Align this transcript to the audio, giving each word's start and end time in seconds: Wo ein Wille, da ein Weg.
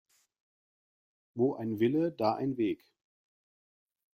Wo 1.35 1.53
ein 1.57 1.79
Wille, 1.79 2.11
da 2.11 2.33
ein 2.33 2.57
Weg. 2.57 2.83